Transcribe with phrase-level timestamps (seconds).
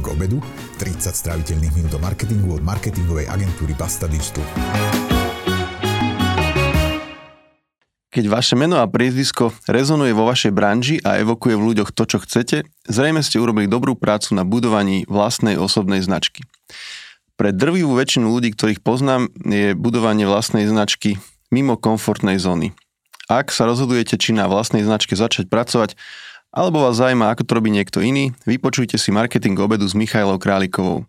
[0.00, 0.38] marketing obedu,
[0.80, 4.44] 30 stráviteľných minút o marketingu od marketingovej agentúry Basta Digital.
[8.10, 12.18] Keď vaše meno a priezvisko rezonuje vo vašej branži a evokuje v ľuďoch to, čo
[12.18, 16.42] chcete, zrejme ste urobili dobrú prácu na budovaní vlastnej osobnej značky.
[17.38, 21.22] Pre drvivú väčšinu ľudí, ktorých poznám, je budovanie vlastnej značky
[21.54, 22.74] mimo komfortnej zóny.
[23.30, 25.94] Ak sa rozhodujete, či na vlastnej značke začať pracovať,
[26.50, 31.06] alebo vás zaujíma, ako to robí niekto iný, vypočujte si marketing obedu s Michailou Králikovou.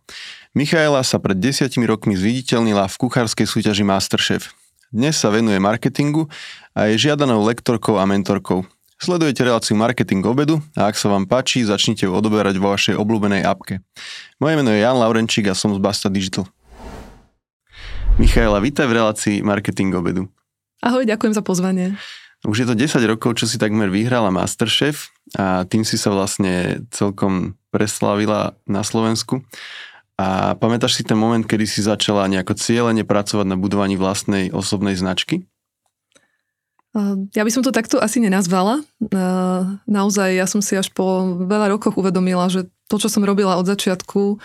[0.54, 4.54] Michaela sa pred desiatimi rokmi zviditeľnila v kuchárskej súťaži Masterchef.
[4.94, 6.30] Dnes sa venuje marketingu
[6.78, 8.68] a je žiadanou lektorkou a mentorkou.
[9.02, 13.42] Sledujete reláciu Marketing obedu a ak sa vám páči, začnite ju odoberať vo vašej obľúbenej
[13.42, 13.82] apke.
[14.38, 16.46] Moje meno je Jan Laurenčík a som z Basta Digital.
[18.22, 20.30] Michaela, vítaj v relácii Marketing obedu.
[20.86, 21.98] Ahoj, ďakujem za pozvanie.
[22.42, 26.82] Už je to 10 rokov, čo si takmer vyhrala Masterchef a tým si sa vlastne
[26.90, 29.46] celkom preslavila na Slovensku.
[30.18, 34.98] A pamätáš si ten moment, kedy si začala nejako cieľene pracovať na budovaní vlastnej osobnej
[34.98, 35.46] značky?
[37.32, 38.84] Ja by som to takto asi nenazvala.
[39.88, 43.64] Naozaj, ja som si až po veľa rokoch uvedomila, že to, čo som robila od
[43.64, 44.42] začiatku,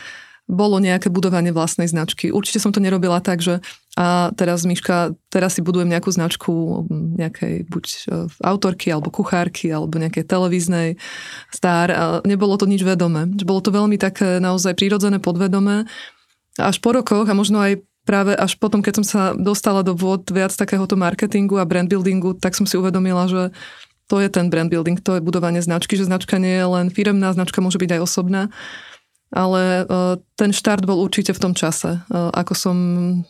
[0.47, 2.31] bolo nejaké budovanie vlastnej značky.
[2.31, 3.59] Určite som to nerobila tak, že
[3.99, 6.85] a teraz Miška, teraz si budujem nejakú značku
[7.17, 7.97] nejakej buď e,
[8.45, 10.89] autorky, alebo kuchárky, alebo nejakej televíznej
[11.49, 11.89] star.
[11.91, 13.27] A nebolo to nič vedomé.
[13.43, 15.89] Bolo to veľmi také naozaj prírodzené, podvedomé.
[16.61, 20.29] Až po rokoch a možno aj práve až potom, keď som sa dostala do vôd
[20.31, 23.51] viac takéhoto marketingu a brand buildingu, tak som si uvedomila, že
[24.07, 27.35] to je ten brand building, to je budovanie značky, že značka nie je len firemná,
[27.35, 28.43] značka môže byť aj osobná
[29.35, 29.85] ale e,
[30.39, 31.99] ten štart bol určite v tom čase.
[31.99, 32.77] E, ako som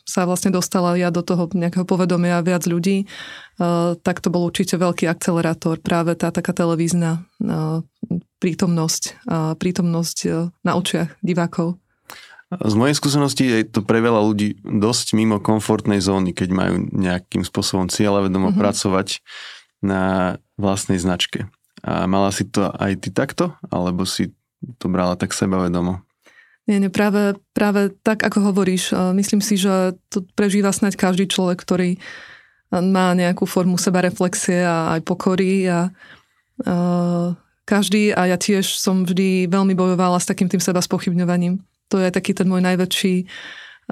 [0.05, 3.07] sa vlastne dostala ja do toho nejakého povedomia viac ľudí, e,
[3.97, 7.25] tak to bol určite veľký akcelerátor, práve tá taká televízna
[8.37, 10.17] prítomnosť, prítomnosť
[10.61, 11.81] na očiach divákov.
[12.47, 17.43] Z mojej skúsenosti je to pre veľa ľudí dosť mimo komfortnej zóny, keď majú nejakým
[17.43, 18.63] spôsobom cieľavedomo mm-hmm.
[18.63, 19.19] pracovať
[19.83, 21.51] na vlastnej značke.
[21.83, 23.51] A mala si to aj ty takto?
[23.67, 24.31] Alebo si
[24.79, 26.03] to brala tak sebavedomo.
[26.67, 28.91] Nie, nie, práve, práve tak, ako hovoríš.
[29.15, 32.03] Myslím si, že to prežíva snať každý človek, ktorý
[32.75, 35.95] má nejakú formu sebareflexie a aj pokory a
[36.67, 37.31] uh,
[37.63, 41.63] každý a ja tiež som vždy veľmi bojovala s takým tým seba spochybňovaním.
[41.95, 43.15] To je taký ten môj najväčší,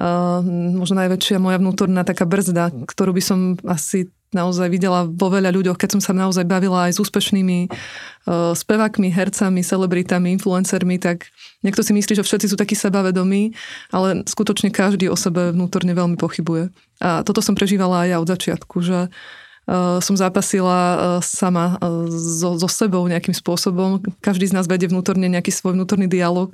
[0.03, 0.43] uh,
[0.75, 5.79] možno najväčšia moja vnútorná taká brzda, ktorú by som asi naozaj videla vo veľa ľuďoch,
[5.79, 11.31] keď som sa naozaj bavila aj s úspešnými uh, spevákmi, hercami, celebritami, influencermi, tak
[11.63, 13.55] niekto si myslí, že všetci sú takí sebavedomí,
[13.95, 16.75] ale skutočne každý o sebe vnútorne veľmi pochybuje.
[16.99, 22.11] A toto som prežívala aj ja od začiatku, že uh, som zápasila uh, sama uh,
[22.11, 24.03] so, so sebou nejakým spôsobom.
[24.19, 26.51] Každý z nás vedie vnútorne nejaký svoj vnútorný dialog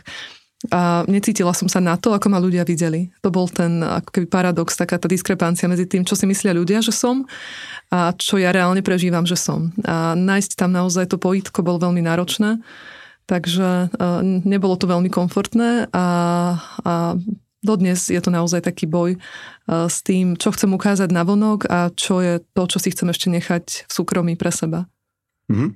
[0.69, 3.09] a necítila som sa na to, ako ma ľudia videli.
[3.25, 6.85] To bol ten ako keby paradox, taká tá diskrepancia medzi tým, čo si myslia ľudia,
[6.85, 7.25] že som
[7.89, 9.73] a čo ja reálne prežívam, že som.
[9.81, 12.61] A nájsť tam naozaj to pojitko bolo veľmi náročné,
[13.25, 13.89] takže
[14.45, 16.05] nebolo to veľmi komfortné a,
[16.85, 16.93] a
[17.65, 19.17] dodnes je to naozaj taký boj
[19.65, 23.33] s tým, čo chcem ukázať na vonok a čo je to, čo si chcem ešte
[23.33, 24.85] nechať v súkromí pre seba.
[25.49, 25.69] Mm-hmm.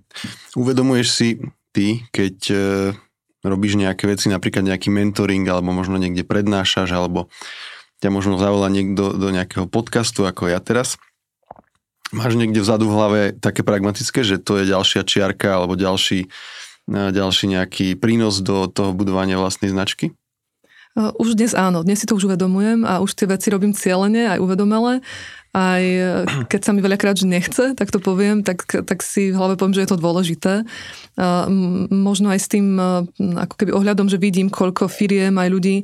[0.61, 1.27] Uvedomuješ si
[1.73, 3.04] ty, keď uh
[3.45, 7.29] robíš nejaké veci, napríklad nejaký mentoring, alebo možno niekde prednášaš, alebo
[8.01, 10.97] ťa možno zavolá niekto do nejakého podcastu, ako ja teraz.
[12.13, 16.29] Máš niekde vzadu v hlave také pragmatické, že to je ďalšia čiarka alebo ďalší,
[16.85, 20.13] e, ďalší nejaký prínos do toho budovania vlastnej značky?
[20.93, 24.37] E, už dnes áno, dnes si to už uvedomujem a už tie veci robím cieľene,
[24.37, 25.01] aj uvedomele
[25.55, 26.09] aj e,
[26.51, 29.79] keď sa mi veľakrát že nechce, tak to poviem, tak, tak si v hlave poviem,
[29.79, 30.53] že je to dôležité.
[31.87, 33.07] Možno aj s tým e,
[33.39, 35.75] ako keby ohľadom, že vidím, koľko firiem aj ľudí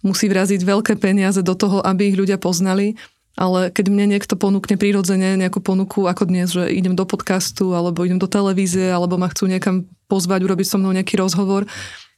[0.00, 2.96] musí vraziť veľké peniaze do toho, aby ich ľudia poznali,
[3.38, 8.02] ale keď mne niekto ponúkne prirodzene nejakú ponuku ako dnes, že idem do podcastu, alebo
[8.02, 11.68] idem do televízie, alebo ma chcú niekam pozvať, urobiť so mnou nejaký rozhovor,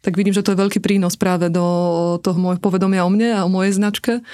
[0.00, 3.44] tak vidím, že to je veľký prínos práve do toho môjho povedomia o mne a
[3.44, 4.24] o mojej značke.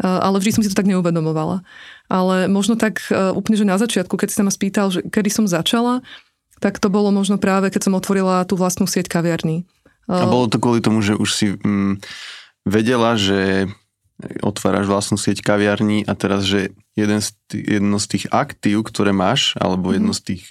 [0.00, 1.60] Ale vždy som si to tak neuvedomovala.
[2.08, 5.28] Ale možno tak e, úplne, že na začiatku, keď si sa ma spýtal, že kedy
[5.28, 6.00] som začala,
[6.60, 9.68] tak to bolo možno práve, keď som otvorila tú vlastnú sieť kaviarní.
[10.10, 12.02] A bolo to kvôli tomu, že už si mm,
[12.66, 13.70] vedela, že
[14.44, 19.14] otváraš vlastnú sieť kaviarní a teraz, že jeden z tých, jedno z tých aktív, ktoré
[19.16, 19.94] máš, alebo mhm.
[19.96, 20.42] jedno z tých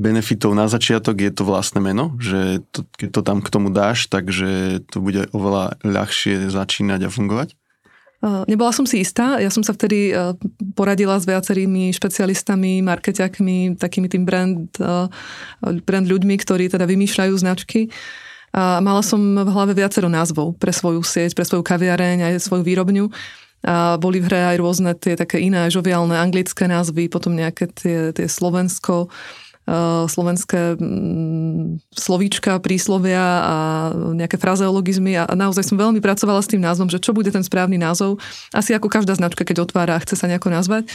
[0.00, 4.08] benefitov na začiatok je to vlastné meno, že to, keď to tam k tomu dáš,
[4.08, 7.59] takže to bude oveľa ľahšie začínať a fungovať?
[8.20, 10.12] Nebola som si istá, ja som sa vtedy
[10.76, 14.68] poradila s viacerými špecialistami, markeťakmi, takými tým brand,
[15.88, 17.88] brand ľuďmi, ktorí teda vymýšľajú značky.
[18.52, 22.60] A mala som v hlave viacero názvov pre svoju sieť, pre svoju kaviareň aj svoju
[22.60, 23.08] výrobňu.
[23.64, 28.12] A boli v hre aj rôzne tie také iné žoviálne anglické názvy, potom nejaké tie,
[28.12, 29.08] tie Slovensko,
[30.10, 33.56] slovenské um, slovíčka, príslovia a
[33.94, 37.78] nejaké frazeologizmy a naozaj som veľmi pracovala s tým názvom, že čo bude ten správny
[37.78, 38.18] názov.
[38.50, 40.90] Asi ako každá značka, keď otvára a chce sa nejako nazvať.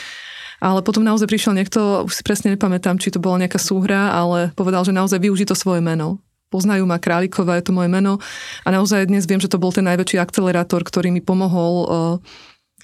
[0.63, 4.56] Ale potom naozaj prišiel niekto, už si presne nepamätám, či to bola nejaká súhra, ale
[4.56, 6.24] povedal, že naozaj využí to svoje meno
[6.54, 8.21] poznajú ma Králikova, je to moje meno
[8.63, 11.89] a naozaj dnes viem, že to bol ten najväčší akcelerátor, ktorý mi pomohol uh,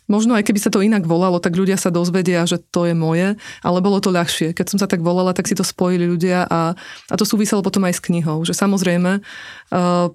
[0.10, 3.38] Možno aj keby sa to inak volalo, tak ľudia sa dozvedia, že to je moje,
[3.62, 4.52] ale bolo to ľahšie.
[4.52, 6.76] Keď som sa tak volala, tak si to spojili ľudia a,
[7.08, 8.44] a to súviselo potom aj s knihou.
[8.44, 10.08] Že samozrejme, uh,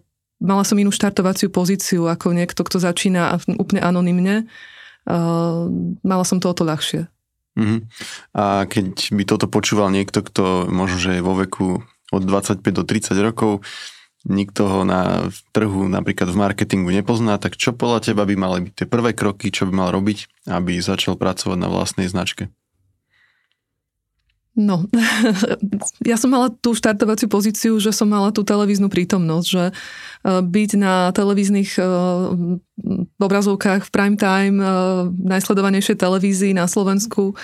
[0.43, 4.45] mala som inú štartovaciu pozíciu ako niekto, kto začína úplne anonymne.
[5.07, 5.71] Uh,
[6.05, 7.09] mala som to o to ľahšie.
[7.57, 7.81] Uh-huh.
[8.37, 11.81] A keď by toto počúval niekto, kto možno, že je vo veku
[12.13, 13.65] od 25 do 30 rokov,
[14.27, 18.73] nikto ho na trhu, napríklad v marketingu nepozná, tak čo podľa teba by mali byť
[18.75, 22.51] tie prvé kroky, čo by mal robiť, aby začal pracovať na vlastnej značke?
[24.57, 24.89] No,
[26.11, 29.73] ja som mala tú štartovaciu pozíciu, že som mala tú televíznu prítomnosť, že e,
[30.41, 31.85] byť na televíznych e,
[33.21, 34.67] obrazovkách v prime time, e,
[35.13, 37.37] najsledovanejšej televízii na Slovensku,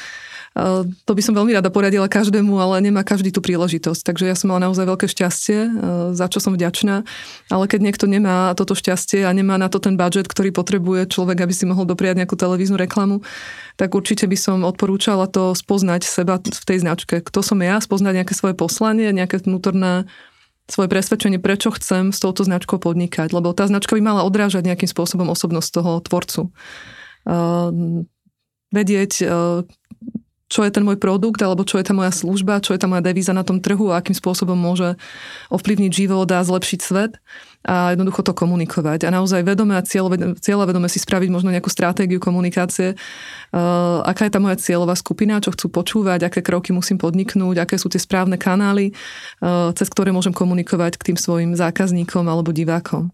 [0.52, 4.04] to by som veľmi rada poradila každému, ale nemá každý tú príležitosť.
[4.04, 5.58] Takže ja som mala naozaj veľké šťastie,
[6.12, 7.08] za čo som vďačná.
[7.48, 11.48] Ale keď niekto nemá toto šťastie a nemá na to ten budget, ktorý potrebuje človek,
[11.48, 13.24] aby si mohol dopriať nejakú televíznu reklamu,
[13.80, 17.24] tak určite by som odporúčala to spoznať seba v tej značke.
[17.24, 20.04] Kto som ja, spoznať nejaké svoje poslanie, nejaké vnútorné
[20.68, 23.32] svoje presvedčenie, prečo chcem s touto značkou podnikať.
[23.32, 26.40] Lebo tá značka by mala odrážať nejakým spôsobom osobnosť toho tvorcu.
[27.22, 28.04] Uh,
[28.72, 29.66] vedieť, uh,
[30.52, 33.00] čo je ten môj produkt, alebo čo je tá moja služba, čo je tá moja
[33.00, 35.00] devíza na tom trhu a akým spôsobom môže
[35.48, 37.16] ovplyvniť život a zlepšiť svet
[37.64, 39.08] a jednoducho to komunikovať.
[39.08, 44.34] A naozaj vedome a cieľa vedome si spraviť možno nejakú stratégiu komunikácie, uh, aká je
[44.36, 48.36] tá moja cieľová skupina, čo chcú počúvať, aké kroky musím podniknúť, aké sú tie správne
[48.36, 48.92] kanály,
[49.40, 53.08] uh, cez ktoré môžem komunikovať k tým svojim zákazníkom alebo divákom.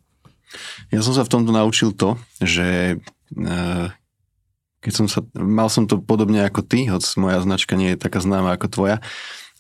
[0.90, 2.99] Ja som sa v tomto naučil to, že
[3.37, 3.98] uh
[4.78, 8.22] keď som sa, mal som to podobne ako ty, hoď moja značka nie je taká
[8.22, 8.96] známa ako tvoja,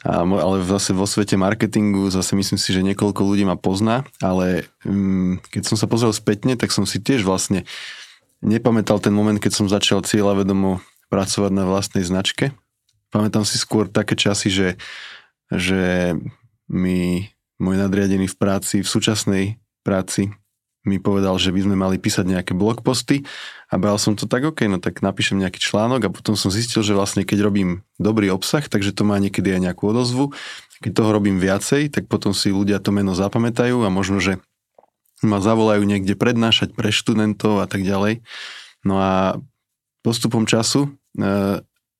[0.06, 4.70] a, ale zase vo svete marketingu zase myslím si, že niekoľko ľudí ma pozná, ale
[4.86, 7.66] um, keď som sa pozrel spätne, tak som si tiež vlastne
[8.38, 10.78] nepamätal ten moment, keď som začal cieľavedomo
[11.10, 12.54] pracovať na vlastnej značke.
[13.10, 14.68] Pamätám si skôr také časy, že,
[15.50, 16.14] že
[16.68, 19.44] mi môj nadriadený v práci, v súčasnej
[19.82, 20.30] práci
[20.88, 23.28] mi povedal, že by sme mali písať nejaké blogposty
[23.68, 26.80] a bral som to tak, ok, no tak napíšem nejaký článok a potom som zistil,
[26.80, 30.32] že vlastne keď robím dobrý obsah, takže to má niekedy aj nejakú odozvu.
[30.80, 34.40] Keď toho robím viacej, tak potom si ľudia to meno zapamätajú a možno, že
[35.20, 38.22] ma zavolajú niekde prednášať pre študentov a tak ďalej.
[38.86, 39.42] No a
[40.06, 41.28] postupom času, e,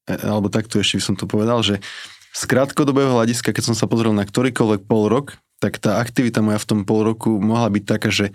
[0.07, 1.83] e, alebo takto ešte by som to povedal, že
[2.31, 6.63] z krátkodobého hľadiska, keď som sa pozrel na ktorýkoľvek pol rok, tak tá aktivita moja
[6.63, 8.31] v tom pol roku mohla byť taká, že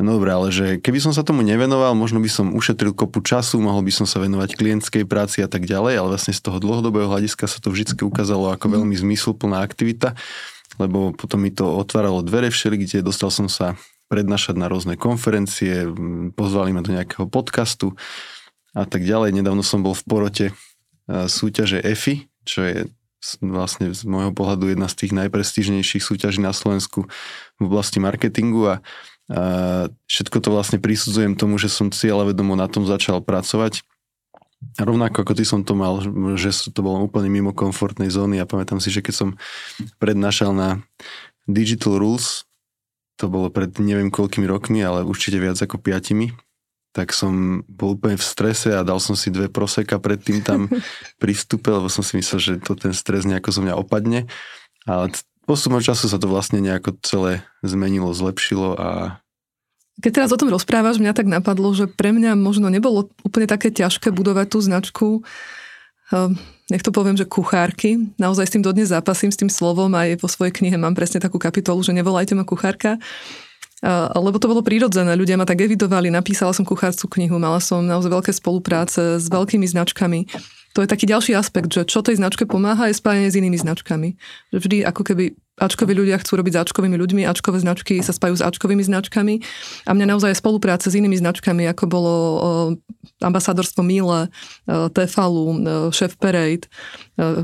[0.00, 3.60] No dobré, ale že keby som sa tomu nevenoval, možno by som ušetril kopu času,
[3.60, 7.04] mohol by som sa venovať klientskej práci a tak ďalej, ale vlastne z toho dlhodobého
[7.04, 8.72] hľadiska sa to vždy ukázalo ako mhm.
[8.80, 10.16] veľmi zmysluplná aktivita,
[10.80, 13.76] lebo potom mi to otváralo dvere všeli, kde dostal som sa
[14.08, 15.86] prednášať na rôzne konferencie,
[16.34, 17.94] pozvali ma do nejakého podcastu
[18.74, 19.36] a tak ďalej.
[19.36, 20.54] Nedávno som bol v porote e,
[21.30, 22.90] súťaže EFI, čo je
[23.38, 27.06] vlastne z môjho pohľadu jedna z tých najprestížnejších súťaží na Slovensku
[27.60, 28.74] v oblasti marketingu a
[29.30, 29.42] a
[30.10, 33.86] všetko to vlastne prisudzujem tomu, že som cieľavedomo na tom začal pracovať.
[34.76, 36.02] A rovnako ako ty som to mal,
[36.36, 39.28] že to bolo úplne mimo komfortnej zóny a pamätám si, že keď som
[40.02, 40.68] prednášal na
[41.46, 42.44] Digital Rules,
[43.16, 46.34] to bolo pred neviem koľkými rokmi, ale určite viac ako piatimi,
[46.90, 50.66] tak som bol úplne v strese a dal som si dve proseka predtým tam
[51.22, 54.26] pri vstupe, lebo som si myslel, že to ten stres nejako zo mňa opadne.
[54.88, 55.14] Ale
[55.50, 59.18] postupom času sa to vlastne nejako celé zmenilo, zlepšilo a
[60.00, 63.68] keď teraz o tom rozprávaš, mňa tak napadlo, že pre mňa možno nebolo úplne také
[63.68, 65.08] ťažké budovať tú značku,
[66.08, 66.40] ehm,
[66.72, 68.00] nech to poviem, že kuchárky.
[68.16, 71.36] Naozaj s tým dodnes zápasím, s tým slovom, aj vo svojej knihe mám presne takú
[71.36, 72.96] kapitolu, že nevolajte ma kuchárka.
[74.14, 78.12] Lebo to bolo prírodzené, ľudia ma tak evidovali, napísala som kuchárskú knihu, mala som naozaj
[78.12, 80.28] veľké spolupráce s veľkými značkami
[80.70, 84.14] to je taký ďalší aspekt, že čo tej značke pomáha je spájanie s inými značkami.
[84.54, 85.24] Že vždy ako keby
[85.60, 89.44] Ačkoví ľudia chcú robiť s Ačkovými ľuďmi, Ačkové značky sa spájajú s Ačkovými značkami
[89.84, 92.14] a mňa naozaj spolupráce s inými značkami, ako bolo
[93.20, 94.32] ambasadorstvo Miele,
[94.64, 95.60] Tefalu,
[95.92, 96.64] Chef Parade,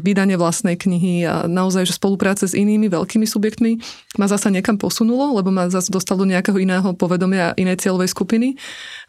[0.01, 3.85] vydanie vlastnej knihy a naozaj, že spolupráce s inými veľkými subjektmi
[4.17, 8.57] ma zasa niekam posunulo, lebo ma zase dostalo do nejakého iného povedomia, inej cieľovej skupiny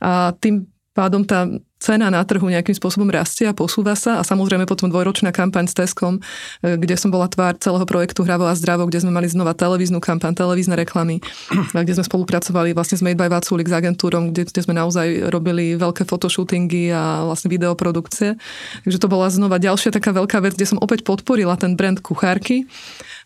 [0.03, 0.67] a tým
[0.97, 1.45] pádom tá
[1.77, 5.77] cena na trhu nejakým spôsobom rastie a posúva sa a samozrejme potom dvojročná kampaň s
[5.77, 6.17] Teskom,
[6.65, 10.01] e, kde som bola tvár celého projektu Hravo a zdravo, kde sme mali znova televíznu
[10.01, 11.21] kampaň, televízne reklamy,
[11.85, 15.77] kde sme spolupracovali vlastne s Made by Vaculik s agentúrom, kde, kde sme naozaj robili
[15.77, 18.33] veľké fotoshootingy a vlastne videoprodukcie.
[18.81, 22.65] Takže to bola znova ďalšia taká veľká vec, kde som opäť podporila ten brand kuchárky.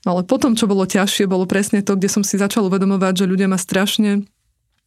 [0.03, 3.29] No ale potom, čo bolo ťažšie, bolo presne to, kde som si začal uvedomovať, že
[3.31, 4.27] ľudia ma strašne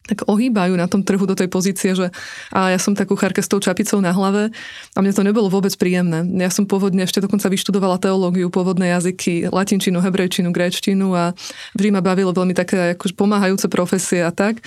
[0.04, 2.12] tak ohýbajú na tom trhu do tej pozície, že
[2.52, 4.52] a ja som tá kuchárka s tou čapicou na hlave
[4.92, 6.28] a mne to nebolo vôbec príjemné.
[6.44, 11.32] Ja som pôvodne ešte dokonca vyštudovala teológiu, pôvodné jazyky, latinčinu, hebrejčinu, gréčtinu a
[11.72, 14.60] vždy ma bavilo veľmi také akože pomáhajúce profesie a tak.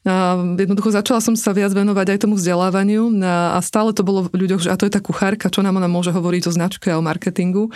[0.00, 4.48] A jednoducho začala som sa viac venovať aj tomu vzdelávaniu a stále to bolo v
[4.48, 6.96] ľuďoch, že a to je tá kuchárka, čo nám ona môže hovoriť o značke a
[6.96, 7.68] o marketingu.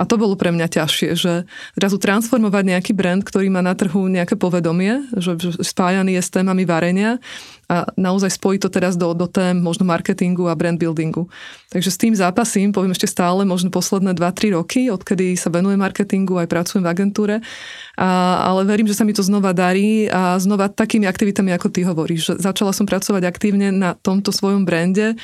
[0.00, 1.44] A to bolo pre mňa ťažšie, že
[1.76, 6.64] zrazu transformovať nejaký brand, ktorý má na trhu nejaké povedomie, že spájaný je s témami
[6.64, 7.20] varenia
[7.66, 11.26] a naozaj spojiť to teraz do, do tém možno marketingu a brand buildingu.
[11.74, 16.38] Takže s tým zápasím, poviem ešte stále, možno posledné 2-3 roky, odkedy sa venujem marketingu,
[16.38, 17.36] aj pracujem v agentúre,
[17.98, 18.08] a,
[18.46, 22.38] ale verím, že sa mi to znova darí a znova takými aktivitami, ako ty hovoríš.
[22.38, 25.18] Začala som pracovať aktívne na tomto svojom brande,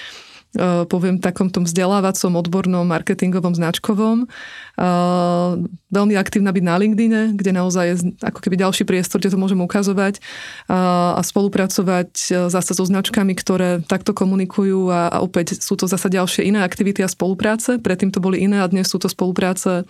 [0.88, 4.28] poviem takom tom vzdelávacom, odbornom, marketingovom, značkovom.
[4.72, 5.50] Eh,
[5.92, 9.60] veľmi aktívna byť na LinkedIne, kde naozaj je ako keby ďalší priestor, kde to môžem
[9.64, 12.12] ukazovať eh, a spolupracovať
[12.52, 17.08] zase so značkami, ktoré takto komunikujú a opäť sú to zase ďalšie iné aktivity a
[17.08, 17.80] spolupráce.
[17.80, 19.88] Predtým to boli iné a dnes sú to spolupráce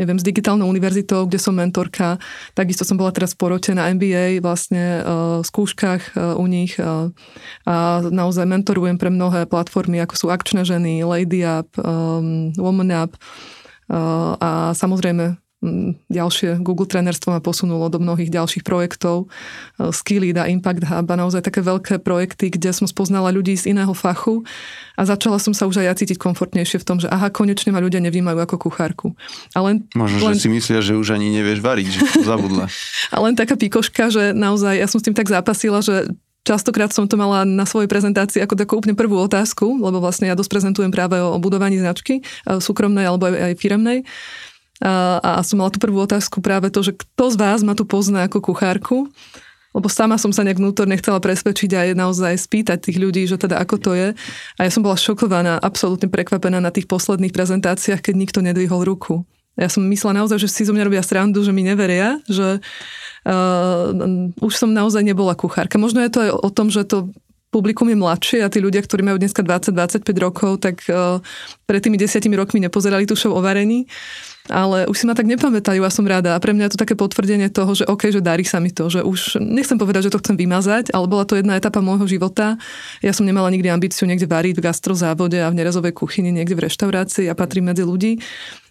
[0.00, 2.18] neviem, s digitálnou univerzitou, kde som mentorka.
[2.56, 6.76] Takisto som bola teraz v porote na MBA, vlastne uh, v skúškach uh, u nich
[6.80, 7.10] uh,
[7.68, 11.76] a naozaj mentorujem pre mnohé platformy, ako sú Akčné ženy, Lady Up,
[12.56, 13.16] Woman Up
[13.88, 15.43] a samozrejme
[16.12, 19.26] ďalšie Google trenerstvo ma posunulo do mnohých ďalších projektov,
[19.80, 23.72] e, Skilled a Impact Hub a naozaj také veľké projekty, kde som spoznala ľudí z
[23.72, 24.44] iného fachu
[24.94, 27.80] a začala som sa už aj ja cítiť komfortnejšie v tom, že aha, konečne ma
[27.82, 29.16] ľudia nevnímajú ako kuchárku.
[29.56, 30.36] A len, Možno, len...
[30.36, 32.68] že si myslia, že už ani nevieš variť, že zabudla.
[33.14, 36.12] a len taká pikoška, že naozaj ja som s tým tak zápasila, že
[36.44, 40.36] Častokrát som to mala na svojej prezentácii ako takú úplne prvú otázku, lebo vlastne ja
[40.36, 44.04] dosť prezentujem práve o budovaní značky, e, súkromnej alebo aj firemnej.
[44.82, 47.86] A, a som mala tú prvú otázku práve to, že kto z vás ma tu
[47.86, 49.06] pozná ako kuchárku,
[49.74, 53.58] lebo sama som sa nejak vnútorne chcela presvedčiť aj naozaj spýtať tých ľudí, že teda
[53.58, 54.08] ako to je.
[54.58, 59.26] A ja som bola šokovaná, absolútne prekvapená na tých posledných prezentáciách, keď nikto nedvihol ruku.
[59.54, 63.86] Ja som myslela naozaj, že si zo mňa robia srandu, že mi neveria, že uh,
[64.42, 65.78] už som naozaj nebola kuchárka.
[65.78, 67.10] Možno je to aj o tom, že to
[67.54, 71.22] publikum je mladšie a tí ľudia, ktorí majú dneska 20-25 rokov, tak uh,
[71.70, 73.86] pred tými desiatimi rokmi nepozerali tú show o varení
[74.52, 76.36] ale už si ma tak nepamätajú a som rada.
[76.36, 78.92] A pre mňa je to také potvrdenie toho, že OK, že darí sa mi to,
[78.92, 82.60] že už nechcem povedať, že to chcem vymazať, ale bola to jedna etapa môjho života.
[83.00, 86.68] Ja som nemala nikdy ambíciu niekde variť v gastrozávode a v nerezovej kuchyni, niekde v
[86.68, 88.20] reštaurácii a patrím medzi ľudí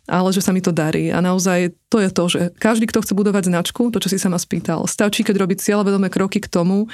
[0.07, 1.09] ale že sa mi to darí.
[1.09, 4.27] A naozaj to je to, že každý, kto chce budovať značku, to, čo si sa
[4.27, 6.91] ma spýtal, stačí, keď robí cieľavedomé kroky k tomu,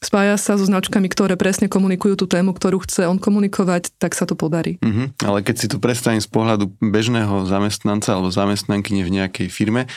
[0.00, 4.24] spája sa so značkami, ktoré presne komunikujú tú tému, ktorú chce on komunikovať, tak sa
[4.24, 4.80] to podarí.
[4.80, 5.24] Mm-hmm.
[5.24, 9.88] Ale keď si to predstavím z pohľadu bežného zamestnanca alebo zamestnanky v nejakej firme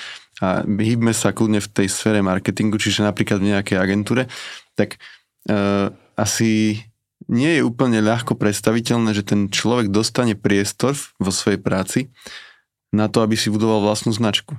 [0.44, 4.28] a hýbme sa kľudne v tej sfére marketingu, čiže napríklad v nejakej agentúre,
[4.76, 5.00] tak
[5.48, 5.88] uh,
[6.20, 6.84] asi
[7.32, 12.12] nie je úplne ľahko predstaviteľné, že ten človek dostane priestor vo svojej práci
[12.94, 14.56] na to, aby si budoval vlastnú značku.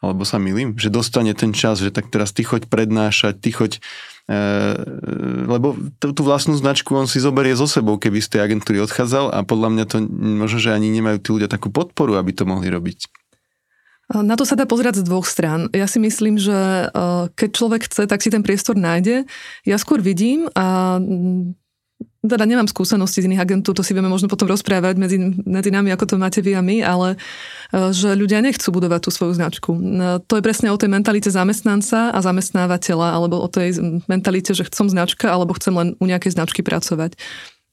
[0.00, 3.72] Alebo sa milím, že dostane ten čas, že tak teraz ty choď prednášať, ty choď
[4.30, 4.74] Eh,
[5.50, 9.34] lebo tú, tú vlastnú značku on si zoberie so sebou, keby z tej agentúry odchádzal
[9.34, 12.70] a podľa mňa to možno, že ani nemajú tí ľudia takú podporu, aby to mohli
[12.70, 13.10] robiť.
[14.10, 15.70] Na to sa dá pozerať z dvoch strán.
[15.74, 19.26] Ja si myslím, že eh, keď človek chce, tak si ten priestor nájde.
[19.66, 21.02] Ja skôr vidím a
[22.20, 25.16] teda nemám skúsenosti z iných agentúr, to si vieme možno potom rozprávať medzi,
[25.48, 27.08] medzi nami, ako to máte vy a my, ale
[27.72, 29.72] e, že ľudia nechcú budovať tú svoju značku.
[29.72, 34.68] No, to je presne o tej mentalite zamestnanca a zamestnávateľa, alebo o tej mentalite, že
[34.68, 37.16] chcem značka, alebo chcem len u nejakej značky pracovať.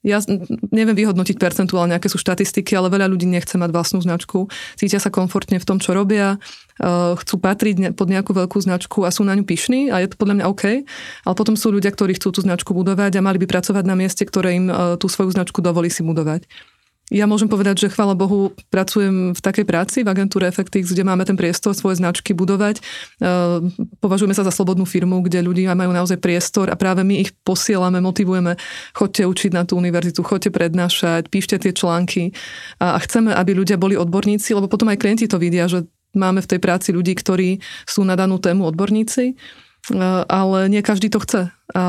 [0.08, 0.24] Ja
[0.72, 4.48] neviem vyhodnotiť percentuálne, aké sú štatistiky, ale veľa ľudí nechce mať vlastnú značku.
[4.80, 6.40] Cítia sa komfortne v tom, čo robia,
[6.80, 10.16] eh, chcú patriť pod nejakú veľkú značku a sú na ňu pyšní a je to
[10.16, 10.64] podľa mňa OK.
[11.28, 14.24] Ale potom sú ľudia, ktorí chcú tú značku budovať a mali by pracovať na mieste,
[14.24, 16.48] ktoré im eh, tú svoju značku dovolí si budovať.
[17.08, 21.24] Ja môžem povedať, že chvála Bohu, pracujem v takej práci v agentúre Effectix, kde máme
[21.24, 22.84] ten priestor svoje značky budovať.
[24.04, 28.04] Považujeme sa za slobodnú firmu, kde ľudia majú naozaj priestor a práve my ich posielame,
[28.04, 28.60] motivujeme,
[28.92, 32.36] chodte učiť na tú univerzitu, chodte prednášať, píšte tie články
[32.84, 36.50] a chceme, aby ľudia boli odborníci, lebo potom aj klienti to vidia, že máme v
[36.52, 39.40] tej práci ľudí, ktorí sú na danú tému odborníci
[40.28, 41.48] ale nie každý to chce.
[41.72, 41.84] A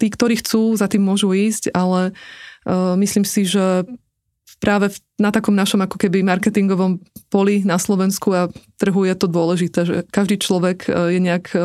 [0.00, 2.16] tí, ktorí chcú, za tým môžu ísť, ale
[2.96, 3.84] myslím si, že
[4.62, 8.46] práve na takom našom ako keby marketingovom poli na Slovensku a
[8.78, 11.62] trhu je to dôležité, že každý človek e, je nejak e, e,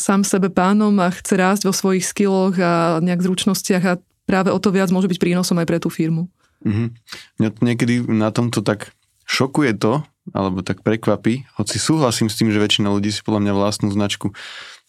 [0.00, 4.56] sám sebe pánom a chce rásť vo svojich skilloch a nejak zručnostiach a práve o
[4.56, 6.32] to viac môže byť prínosom aj pre tú firmu.
[6.64, 6.88] Mm-hmm.
[7.36, 8.96] Mňa to niekedy na tomto tak
[9.28, 10.00] šokuje to,
[10.32, 14.32] alebo tak prekvapí, hoci súhlasím s tým, že väčšina ľudí si podľa mňa vlastnú značku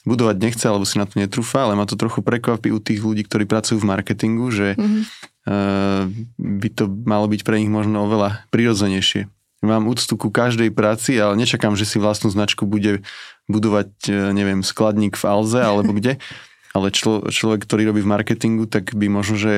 [0.03, 3.23] budovať nechce, alebo si na to netrúfa, ale ma to trochu prekvapí u tých ľudí,
[3.25, 9.27] ktorí pracujú v marketingu, že mm-hmm by to malo byť pre nich možno oveľa prirodzenejšie.
[9.63, 13.07] Mám úctu ku každej práci, ale nečakám, že si vlastnú značku bude
[13.47, 16.19] budovať, eh, neviem, skladník v Alze alebo kde,
[16.75, 19.53] ale člo, človek, ktorý robí v marketingu, tak by možno, že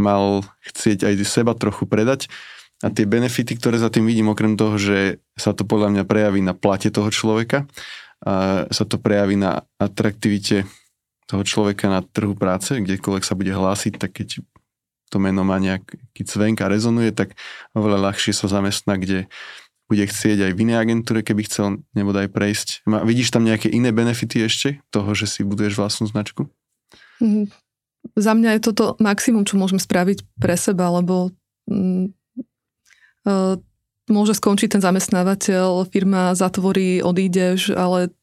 [0.00, 2.32] mal chcieť aj seba trochu predať
[2.80, 6.40] a tie benefity, ktoré za tým vidím, okrem toho, že sa to podľa mňa prejaví
[6.40, 7.68] na plate toho človeka,
[8.22, 10.62] a sa to prejaví na atraktivite
[11.26, 14.28] toho človeka na trhu práce, kdekoľvek sa bude hlásiť, tak keď
[15.12, 17.36] to meno má nejaký cvenk a rezonuje, tak
[17.76, 19.28] oveľa ľahšie sa zamestná, kde
[19.92, 22.88] bude chcieť aj v inej agentúre, keby chcel nebodaj prejsť.
[22.88, 26.48] Má, vidíš tam nejaké iné benefity ešte toho, že si buduješ vlastnú značku?
[27.20, 27.52] Mm,
[28.16, 31.28] za mňa je toto maximum, čo môžem spraviť pre seba, lebo
[31.68, 32.08] mm,
[33.28, 33.60] uh,
[34.08, 38.16] môže skončiť ten zamestnávateľ, firma zatvorí, odídeš, ale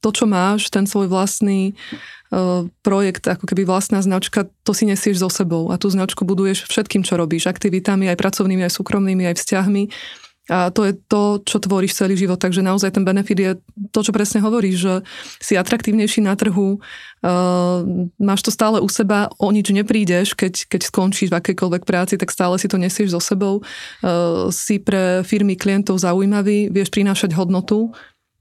[0.00, 1.74] to, čo máš, ten svoj vlastný
[2.26, 6.66] E, projekt, ako keby vlastná značka, to si nesieš so sebou a tú značku buduješ
[6.66, 9.84] všetkým, čo robíš, aktivitami, aj pracovnými, aj súkromnými, aj vzťahmi.
[10.46, 12.38] A to je to, čo tvoríš celý život.
[12.38, 13.52] Takže naozaj ten benefit je
[13.90, 14.94] to, čo presne hovoríš, že
[15.42, 17.82] si atraktívnejší na trhu, uh,
[18.14, 22.30] máš to stále u seba, o nič neprídeš, keď, keď skončíš v akejkoľvek práci, tak
[22.30, 23.66] stále si to nesieš so sebou.
[24.06, 27.90] Uh, si pre firmy klientov zaujímavý, vieš prinášať hodnotu,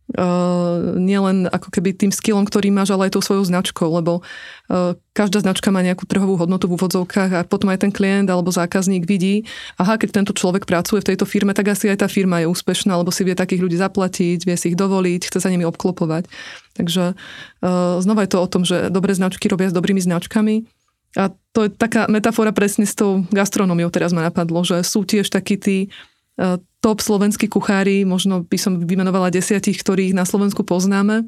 [0.06, 4.94] Uh, nielen ako keby tým skillom, ktorý máš, ale aj tou svojou značkou, lebo uh,
[5.18, 9.02] každá značka má nejakú trhovú hodnotu v úvodzovkách a potom aj ten klient alebo zákazník
[9.10, 9.50] vidí,
[9.82, 12.94] aha, keď tento človek pracuje v tejto firme, tak asi aj tá firma je úspešná,
[12.94, 16.30] lebo si vie takých ľudí zaplatiť, vie si ich dovoliť, chce sa nimi obklopovať.
[16.78, 20.70] Takže uh, znova je to o tom, že dobré značky robia s dobrými značkami
[21.16, 25.32] a to je taká metafora presne s tou gastronómiou, teraz ma napadlo, že sú tiež
[25.32, 25.90] takí tí
[26.84, 31.26] top slovenskí kuchári, možno by som vymenovala desiatich, ktorých na Slovensku poznáme.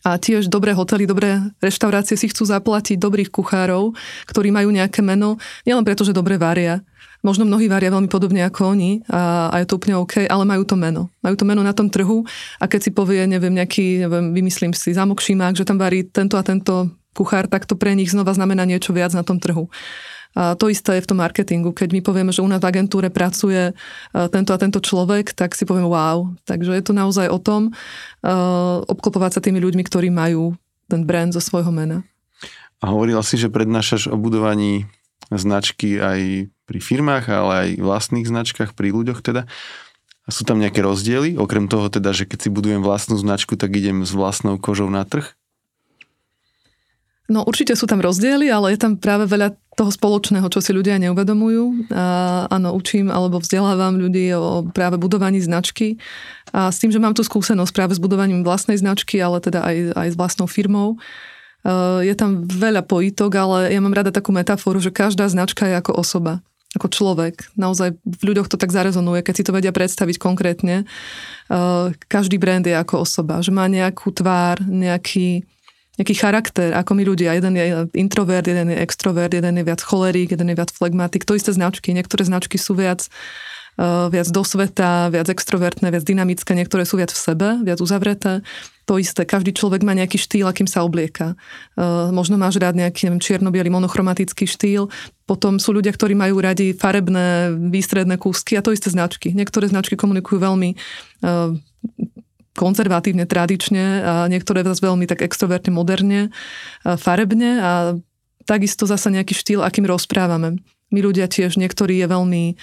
[0.00, 3.92] A tiež dobré hotely, dobré reštaurácie si chcú zaplatiť dobrých kuchárov,
[4.28, 5.36] ktorí majú nejaké meno,
[5.68, 6.80] nielen preto, že dobre varia.
[7.20, 10.64] Možno mnohí varia veľmi podobne ako oni a, a je to úplne OK, ale majú
[10.64, 11.12] to meno.
[11.20, 12.24] Majú to meno na tom trhu
[12.56, 16.40] a keď si povie, neviem, nejaký, neviem, vymyslím si, zámok Šimák, že tam varí tento
[16.40, 19.68] a tento kuchár, tak to pre nich znova znamená niečo viac na tom trhu.
[20.30, 21.74] A to isté je v tom marketingu.
[21.74, 23.72] Keď my povieme, že u nás v agentúre pracuje e,
[24.30, 26.30] tento a tento človek, tak si povieme wow.
[26.46, 30.54] Takže je to naozaj o tom uh, obklopovať sa tými ľuďmi, ktorí majú
[30.86, 32.06] ten brand zo svojho mena.
[32.80, 34.88] A hovorila si, že prednášaš o budovaní
[35.30, 39.46] značky aj pri firmách, ale aj vlastných značkách, pri ľuďoch teda.
[40.26, 41.38] A sú tam nejaké rozdiely?
[41.38, 45.02] Okrem toho teda, že keď si budujem vlastnú značku, tak idem s vlastnou kožou na
[45.02, 45.34] trh?
[47.30, 51.00] No určite sú tam rozdiely, ale je tam práve veľa toho spoločného, čo si ľudia
[51.00, 51.88] neuvedomujú.
[51.96, 55.96] A, áno, učím alebo vzdelávam ľudí o práve budovaní značky
[56.52, 59.76] a s tým, že mám tú skúsenosť práve s budovaním vlastnej značky, ale teda aj,
[59.96, 61.00] aj s vlastnou firmou.
[62.04, 65.96] Je tam veľa pojitok, ale ja mám rada takú metaforu, že každá značka je ako
[65.96, 67.50] osoba ako človek.
[67.58, 70.86] Naozaj v ľuďoch to tak zarezonuje, keď si to vedia predstaviť konkrétne.
[72.06, 75.42] Každý brand je ako osoba, že má nejakú tvár, nejaký,
[76.00, 77.36] nejaký charakter, ako my ľudia.
[77.36, 81.28] Jeden je introvert, jeden je extrovert, jeden je viac cholerík, jeden je viac flegmatik.
[81.28, 81.92] To isté značky.
[81.92, 83.12] Niektoré značky sú viac
[83.80, 88.44] uh, viac do sveta, viac extrovertné, viac dynamické, niektoré sú viac v sebe, viac uzavreté.
[88.88, 91.38] To isté, každý človek má nejaký štýl, akým sa oblieka.
[91.78, 94.90] Uh, možno máš rád nejaký neviem, čierno monochromatický štýl,
[95.24, 99.30] potom sú ľudia, ktorí majú radi farebné, výstredné kúsky a to isté značky.
[99.30, 100.74] Niektoré značky komunikujú veľmi
[101.22, 101.54] uh,
[102.58, 106.34] konzervatívne, tradične a niektoré vás veľmi tak extrovertne, moderne,
[106.82, 107.72] farebne a
[108.48, 110.58] takisto zasa nejaký štýl, akým rozprávame.
[110.90, 112.58] My ľudia tiež, niektorí je veľmi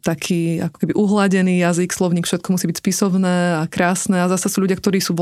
[0.00, 4.64] taký ako keby uhladený jazyk, slovník, všetko musí byť spisovné a krásne a zase sú
[4.64, 5.12] ľudia, ktorí sú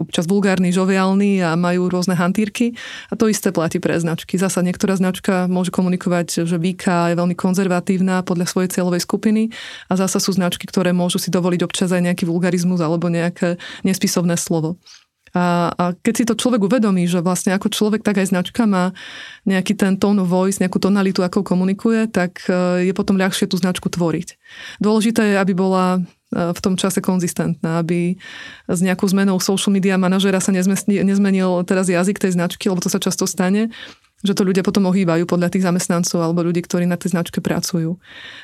[0.00, 2.74] občas vulgárni, žoviálni a majú rôzne hantírky
[3.10, 4.34] a to isté platí pre značky.
[4.40, 9.54] Zasa niektorá značka môže komunikovať, že výka je veľmi konzervatívna podľa svojej cieľovej skupiny
[9.86, 13.56] a zasa sú značky, ktoré môžu si dovoliť občas aj nejaký vulgarizmus alebo nejaké
[13.86, 14.76] nespisovné slovo.
[15.34, 18.90] A, a keď si to človek uvedomí, že vlastne ako človek, tak aj značka má
[19.46, 23.54] nejaký ten tone of voice, nejakú tonalitu, ako komunikuje, tak e, je potom ľahšie tú
[23.54, 24.34] značku tvoriť.
[24.82, 28.18] Dôležité je, aby bola e, v tom čase konzistentná, aby
[28.66, 32.98] s nejakou zmenou social media manažera sa nezmenil teraz jazyk tej značky, lebo to sa
[32.98, 33.70] často stane
[34.20, 37.96] že to ľudia potom ohýbajú podľa tých zamestnancov alebo ľudí, ktorí na tej značke pracujú.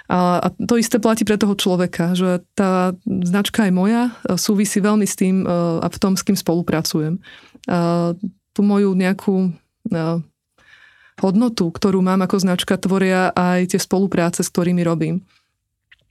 [0.08, 4.02] A, a to isté platí pre toho človeka, že tá značka je moja,
[4.40, 5.46] súvisí veľmi s tým e,
[5.84, 7.20] a v tom, s kým spolupracujem.
[7.68, 8.12] A
[8.56, 9.52] tú moju nejakú
[9.92, 10.00] e,
[11.20, 15.24] hodnotu, ktorú mám ako značka, tvoria aj tie spolupráce, s ktorými robím.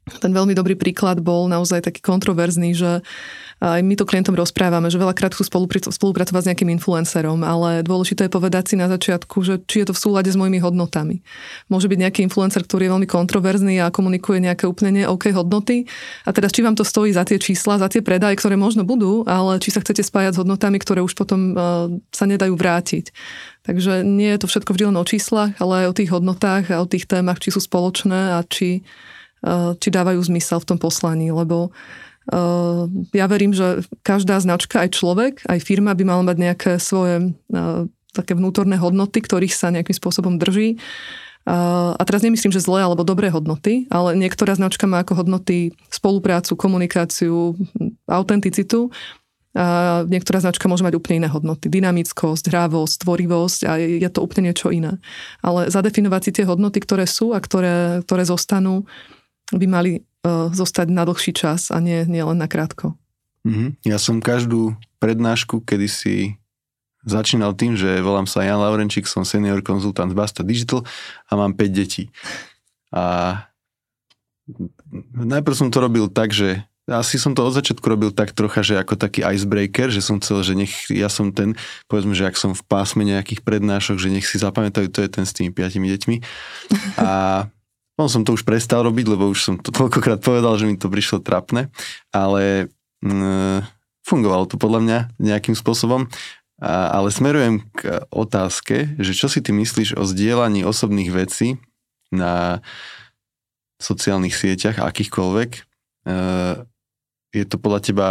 [0.05, 3.01] Ten veľmi dobrý príklad bol naozaj taký kontroverzný, že
[3.63, 5.47] aj my to klientom rozprávame, že veľakrát chcú
[5.89, 9.93] spolupracovať s nejakým influencerom, ale dôležité je povedať si na začiatku, že či je to
[9.95, 11.23] v súlade s mojimi hodnotami.
[11.71, 15.87] Môže byť nejaký influencer, ktorý je veľmi kontroverzný a komunikuje nejaké úplne ne OK hodnoty.
[16.27, 19.23] A teraz či vám to stojí za tie čísla, za tie predaje, ktoré možno budú,
[19.23, 23.15] ale či sa chcete spájať s hodnotami, ktoré už potom uh, sa nedajú vrátiť.
[23.65, 26.83] Takže nie je to všetko vždy len o číslach, ale aj o tých hodnotách a
[26.83, 28.85] o tých témach, či sú spoločné a či,
[29.81, 31.73] či dávajú zmysel v tom poslaní, lebo
[32.33, 37.37] Ehm, ja verím, že každá značka, aj človek, aj firma by mala mať nejaké svoje
[37.37, 40.79] ehm, také vnútorné hodnoty, ktorých sa nejakým spôsobom drží.
[41.45, 46.57] A teraz nemyslím, že zlé alebo dobré hodnoty, ale niektorá značka má ako hodnoty spoluprácu,
[46.57, 47.53] komunikáciu,
[48.09, 48.89] autenticitu.
[49.53, 51.69] A niektorá značka môže mať úplne iné hodnoty.
[51.69, 54.97] Dynamickosť, hrávosť, tvorivosť a je to úplne niečo iné.
[55.45, 58.89] Ale zadefinovať si tie hodnoty, ktoré sú a ktoré, ktoré zostanú,
[59.53, 62.97] by mali E, zostať na dlhší čas a nie, nie len na krátko.
[63.45, 63.85] Mm-hmm.
[63.85, 66.41] Ja som každú prednášku kedysi
[67.05, 70.81] začínal tým, že volám sa Jan Laurenčík, som senior konzultant z Basta Digital
[71.29, 72.09] a mám 5 detí.
[72.89, 73.37] A
[75.13, 78.81] najprv som to robil tak, že asi som to od začiatku robil tak trocha, že
[78.81, 82.57] ako taký icebreaker, že som chcel, že nech ja som ten, povedzme, že ak som
[82.57, 86.17] v pásme nejakých prednášok, že nech si zapamätajú, to je ten s tými piatimi deťmi.
[87.01, 87.45] A
[87.95, 90.91] on som to už prestal robiť, lebo už som to toľkokrát povedal, že mi to
[90.91, 91.71] prišlo trapné,
[92.11, 92.67] ale
[92.99, 93.63] mm,
[94.03, 96.11] fungovalo to podľa mňa nejakým spôsobom.
[96.59, 101.59] A, ale smerujem k otázke, že čo si ty myslíš o zdieľaní osobných vecí
[102.11, 102.63] na
[103.79, 105.51] sociálnych sieťach, akýchkoľvek.
[105.51, 105.61] E,
[107.35, 108.09] je to podľa teba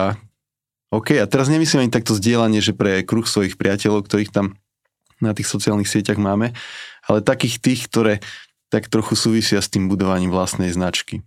[0.92, 1.16] OK?
[1.16, 4.61] A teraz nemyslím ani takto zdieľanie, že pre kruh svojich priateľov, ktorých tam
[5.18, 6.53] na tých sociálnych sieťach máme,
[7.09, 8.20] ale takých tých, ktoré
[8.74, 11.22] tak trochu súvisia s tým budovaním vlastnej značky.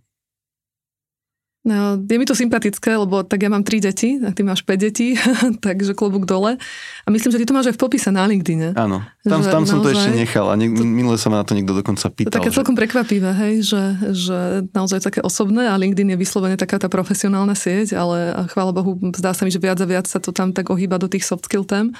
[1.68, 4.78] No, je mi to sympatické, lebo tak ja mám tri deti, a ty máš 5
[4.78, 5.18] detí,
[5.64, 6.56] takže klobúk dole.
[7.04, 8.72] A myslím, že ty to máš aj v popise na LinkedIn.
[8.72, 11.76] Áno, tam, tam som to ešte nechal a ne, minule sa ma na to niekto
[11.76, 12.32] dokonca pýtal.
[12.32, 12.56] To také že...
[12.62, 13.82] celkom prekvapivé, hej, že,
[14.16, 14.38] že
[14.70, 19.36] naozaj také osobné a LinkedIn je vyslovene taká tá profesionálna sieť, ale chvála Bohu, zdá
[19.36, 21.68] sa mi, že viac a viac sa to tam tak ohýba do tých soft skill
[21.68, 21.92] tém.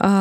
[0.00, 0.12] A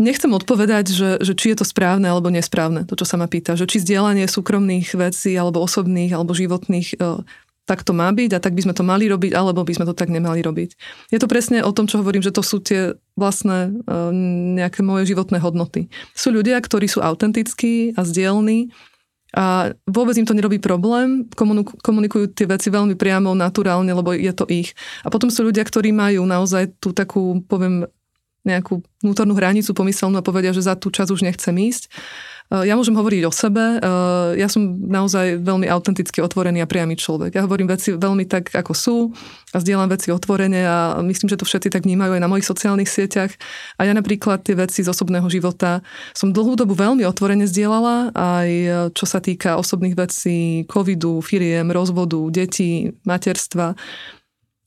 [0.00, 3.52] Nechcem odpovedať, že, že či je to správne alebo nesprávne, to, čo sa ma pýta.
[3.52, 7.20] Že či zdieľanie súkromných vecí alebo osobných alebo životných e,
[7.68, 9.92] tak to má byť a tak by sme to mali robiť, alebo by sme to
[9.92, 10.74] tak nemali robiť.
[11.12, 13.70] Je to presne o tom, čo hovorím, že to sú tie vlastné e,
[14.56, 15.92] nejaké moje životné hodnoty.
[16.16, 18.72] Sú ľudia, ktorí sú autentickí a zdieľní
[19.30, 21.28] a vôbec im to nerobí problém,
[21.84, 24.74] komunikujú tie veci veľmi priamo, naturálne, lebo je to ich.
[25.06, 27.86] A potom sú ľudia, ktorí majú naozaj tú takú, poviem,
[28.44, 31.92] nejakú vnútornú hranicu pomyselnú a povedia, že za tú čas už nechcem ísť.
[32.52, 33.60] E, ja môžem hovoriť o sebe.
[33.60, 33.78] E,
[34.40, 37.36] ja som naozaj veľmi autenticky otvorený a priamy človek.
[37.36, 38.96] Ja hovorím veci veľmi tak, ako sú
[39.52, 42.88] a zdieľam veci otvorene a myslím, že to všetci tak vnímajú aj na mojich sociálnych
[42.88, 43.32] sieťach.
[43.76, 45.84] A ja napríklad tie veci z osobného života
[46.16, 48.50] som dlhú dobu veľmi otvorene zdieľala, aj
[48.94, 53.74] čo sa týka osobných vecí, covidu, firiem, rozvodu, detí, materstva.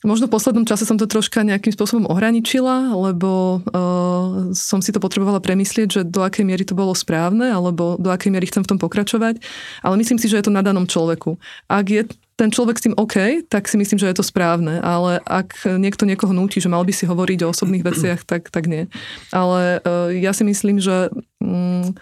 [0.04, 5.00] Možno v poslednom čase som to troška nejakým spôsobom ohraničila, lebo uh, som si to
[5.00, 8.76] potrebovala premyslieť, že do akej miery to bolo správne, alebo do akej miery chcem v
[8.76, 9.40] tom pokračovať.
[9.80, 11.40] Ale myslím si, že je to na danom človeku.
[11.72, 12.04] Ak je
[12.36, 14.84] ten človek s tým OK, tak si myslím, že je to správne.
[14.84, 18.68] Ale ak niekto niekoho núti, že mal by si hovoriť o osobných veciach, tak, tak
[18.68, 18.92] nie.
[19.32, 21.08] Ale uh, ja si myslím, že...
[21.40, 21.96] Um,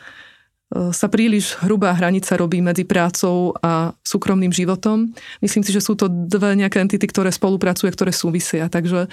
[0.71, 5.11] sa príliš hrubá hranica robí medzi prácou a súkromným životom.
[5.43, 8.71] Myslím si, že sú to dve nejaké entity, ktoré spolupracujú, ktoré súvisia.
[8.71, 9.11] Takže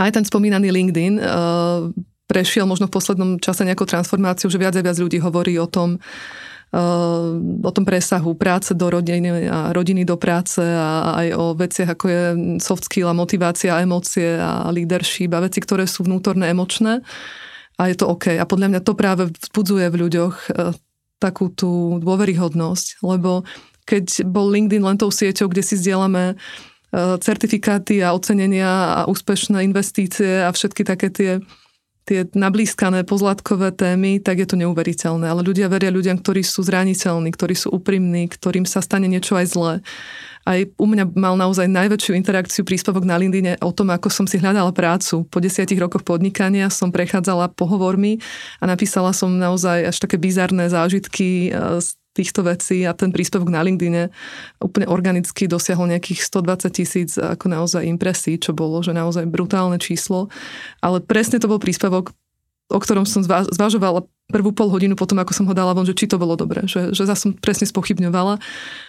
[0.00, 1.92] aj ten spomínaný LinkedIn uh,
[2.26, 6.00] prešiel možno v poslednom čase nejakou transformáciou, že viac a viac ľudí hovorí o tom,
[7.62, 12.04] o tom presahu práce do rodiny a rodiny do práce a aj o veciach ako
[12.10, 12.22] je
[12.58, 17.00] soft skill a motivácia, emócie a leadership a veci, ktoré sú vnútorné, emočné
[17.76, 18.36] a je to OK.
[18.36, 20.36] A podľa mňa to práve vzbudzuje v ľuďoch
[21.16, 23.44] takú tú dôveryhodnosť, lebo
[23.88, 26.36] keď bol LinkedIn len tou sieťou, kde si zdieľame
[27.20, 31.30] certifikáty a ocenenia a úspešné investície a všetky také tie
[32.06, 35.26] tie nablískané pozlátkové témy, tak je to neuveriteľné.
[35.26, 39.46] Ale ľudia veria ľuďom, ktorí sú zraniteľní, ktorí sú úprimní, ktorým sa stane niečo aj
[39.50, 39.74] zlé.
[40.46, 44.38] Aj u mňa mal naozaj najväčšiu interakciu príspevok na LinkedIn o tom, ako som si
[44.38, 45.26] hľadala prácu.
[45.26, 48.22] Po desiatich rokoch podnikania som prechádzala pohovormi
[48.62, 51.50] a napísala som naozaj až také bizarné zážitky
[51.82, 54.08] z e, týchto vecí a ten príspevok na LinkedIn
[54.64, 60.32] úplne organicky dosiahol nejakých 120 tisíc ako naozaj impresí, čo bolo, že naozaj brutálne číslo.
[60.80, 62.16] Ale presne to bol príspevok,
[62.72, 66.10] o ktorom som zvažovala prvú pol hodinu potom, ako som ho dala von, že či
[66.10, 68.42] to bolo dobre, že, že zase som presne spochybňovala,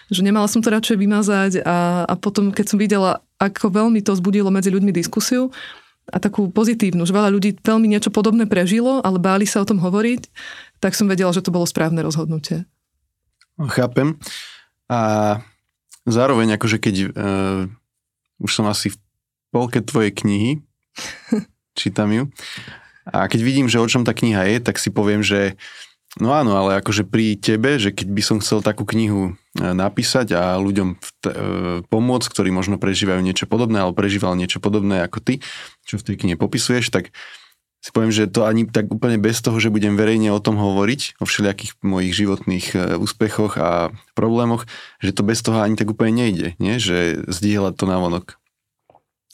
[0.10, 4.18] že nemala som to radšej vymazať a, a potom, keď som videla, ako veľmi to
[4.18, 5.54] zbudilo medzi ľuďmi diskusiu,
[6.08, 9.84] a takú pozitívnu, že veľa ľudí veľmi niečo podobné prežilo, ale báli sa o tom
[9.84, 10.32] hovoriť,
[10.80, 12.64] tak som vedela, že to bolo správne rozhodnutie.
[13.58, 14.22] Chápem.
[14.88, 15.00] A
[16.06, 17.66] zároveň akože keď uh,
[18.38, 18.98] už som asi v
[19.50, 20.52] polke tvojej knihy,
[21.80, 22.30] čítam ju,
[23.08, 25.56] a keď vidím, že o čom tá kniha je, tak si poviem, že
[26.20, 30.36] no áno, ale akože pri tebe, že keď by som chcel takú knihu e, napísať
[30.36, 31.36] a ľuďom t- e,
[31.88, 35.40] pomôcť, ktorí možno prežívajú niečo podobné, alebo prežíval niečo podobné ako ty,
[35.88, 37.16] čo v tej knihe popisuješ, tak
[37.78, 41.22] si poviem, že to ani tak úplne bez toho, že budem verejne o tom hovoriť,
[41.22, 44.66] o všelijakých mojich životných e, úspechoch a problémoch,
[44.98, 46.82] že to bez toho ani tak úplne nejde, nie?
[46.82, 48.42] že zdieľať to na vonok.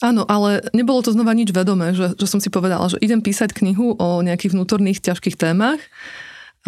[0.04, 3.56] Áno, ale nebolo to znova nič vedomé, že, že som si povedala, že idem písať
[3.56, 5.80] knihu o nejakých vnútorných ťažkých témach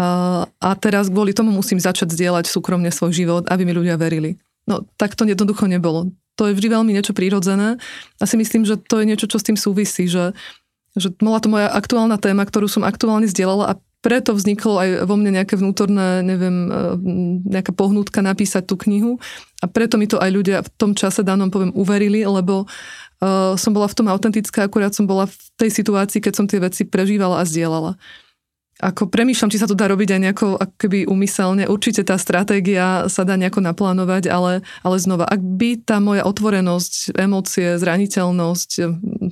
[0.01, 4.41] a, a teraz kvôli tomu musím začať zdieľať súkromne svoj život, aby mi ľudia verili.
[4.65, 6.09] No tak to jednoducho nebolo.
[6.37, 7.77] To je vždy veľmi niečo prírodzené
[8.21, 10.37] a si myslím, že to je niečo, čo s tým súvisí, že
[10.97, 15.19] že bola to moja aktuálna téma, ktorú som aktuálne zdieľala a preto vzniklo aj vo
[15.19, 16.81] mne nejaké vnútorné, neviem, e,
[17.51, 19.19] nejaká pohnutka napísať tú knihu
[19.61, 23.73] a preto mi to aj ľudia v tom čase danom poviem uverili, lebo uh, som
[23.73, 27.41] bola v tom autentická, akurát som bola v tej situácii, keď som tie veci prežívala
[27.41, 27.97] a zdieľala.
[28.77, 31.65] Ako premýšľam, či sa to dá robiť aj nejako akoby umyselne.
[31.65, 37.17] Určite tá stratégia sa dá nejako naplánovať, ale, ale znova, ak by tá moja otvorenosť,
[37.17, 38.71] emócie, zraniteľnosť,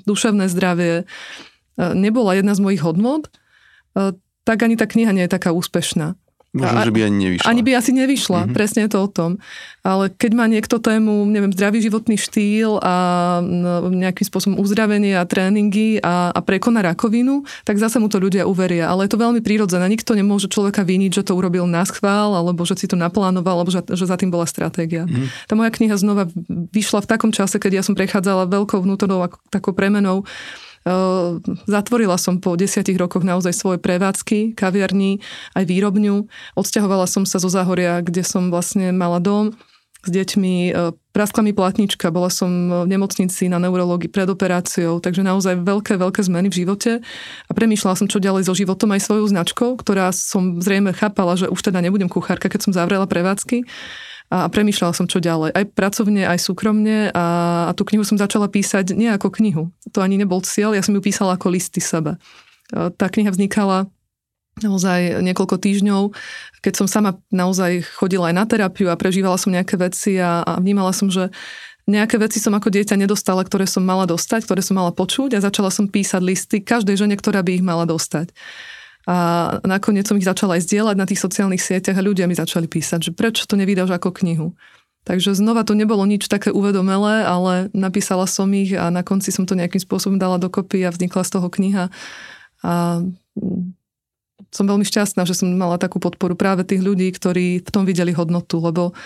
[0.08, 1.04] duševné zdravie,
[1.78, 3.30] nebola jedna z mojich hodnot,
[3.98, 6.14] e, tak ani tá kniha nie je taká úspešná.
[6.54, 7.46] Možno, že by ani nevyšla.
[7.50, 8.54] Ani by asi nevyšla, mm-hmm.
[8.54, 9.42] presne je to o tom.
[9.82, 12.94] Ale keď má niekto tému, neviem, zdravý životný štýl a
[13.90, 18.86] nejakým spôsobom uzdravenie a tréningy a, a prekoná rakovinu, tak zase mu to ľudia uveria.
[18.86, 19.82] Ale je to veľmi prírodzené.
[19.90, 23.74] Nikto nemôže človeka viniť, že to urobil na schvál, alebo že si to naplánoval, alebo
[23.74, 25.10] že, že za tým bola stratégia.
[25.10, 25.50] Mm-hmm.
[25.50, 26.30] Tá moja kniha znova
[26.70, 30.22] vyšla v takom čase, keď ja som prechádzala veľkou vnútornou takou premenou
[31.64, 35.24] zatvorila som po desiatich rokoch naozaj svoje prevádzky, kaviarní,
[35.56, 36.28] aj výrobňu.
[36.54, 39.56] Odsťahovala som sa zo Záhoria, kde som vlastne mala dom
[40.04, 45.24] s deťmi, ehm, praskla mi platnička, bola som v nemocnici na neurológii pred operáciou, takže
[45.24, 46.92] naozaj veľké, veľké zmeny v živote
[47.48, 51.48] a premýšľala som, čo ďalej so životom aj svojou značkou, ktorá som zrejme chápala, že
[51.48, 53.64] už teda nebudem kuchárka, keď som zavrela prevádzky
[54.32, 55.52] a premýšľala som, čo ďalej.
[55.52, 57.26] Aj pracovne, aj súkromne a,
[57.68, 59.72] a tú knihu som začala písať nie ako knihu.
[59.92, 62.16] To ani nebol cieľ, ja som ju písala ako listy sebe.
[62.72, 63.88] Tá kniha vznikala
[64.62, 66.02] naozaj niekoľko týždňov,
[66.62, 70.62] keď som sama naozaj chodila aj na terapiu a prežívala som nejaké veci a, a
[70.62, 71.34] vnímala som, že
[71.84, 75.44] nejaké veci som ako dieťa nedostala, ktoré som mala dostať, ktoré som mala počuť a
[75.44, 78.32] začala som písať listy každej žene, ktorá by ich mala dostať.
[79.04, 82.64] A nakoniec som ich začala aj zdieľať na tých sociálnych sieťach a ľudia mi začali
[82.64, 84.56] písať, že prečo to nevydáš ako knihu.
[85.04, 89.44] Takže znova to nebolo nič také uvedomelé, ale napísala som ich a na konci som
[89.44, 91.92] to nejakým spôsobom dala dokopy a vznikla z toho kniha.
[92.64, 93.04] A
[94.48, 98.16] som veľmi šťastná, že som mala takú podporu práve tých ľudí, ktorí v tom videli
[98.16, 98.96] hodnotu, lebo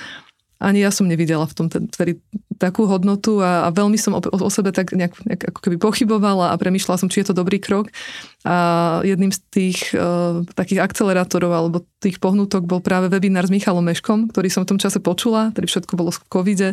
[0.58, 2.18] ani ja som nevidela v tom tedy
[2.58, 6.50] takú hodnotu a, a veľmi som o, o sebe tak nejak, nejak ako keby pochybovala
[6.50, 7.94] a premyšľala som, či je to dobrý krok.
[8.42, 13.86] A jedným z tých uh, takých akcelerátorov alebo tých pohnutok bol práve webinár s Michalom
[13.86, 16.68] Meškom, ktorý som v tom čase počula, ktorý všetko bolo v covide.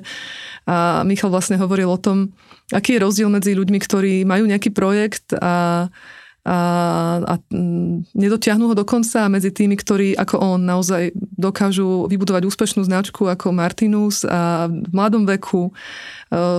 [0.65, 2.33] A Michal vlastne hovoril o tom,
[2.73, 5.87] aký je rozdiel medzi ľuďmi, ktorí majú nejaký projekt a
[6.45, 6.57] a,
[7.25, 7.33] a
[8.13, 13.51] nedotiahnu ho do konca medzi tými, ktorí ako on naozaj dokážu vybudovať úspešnú značku ako
[13.51, 15.71] Martinus a v mladom veku e,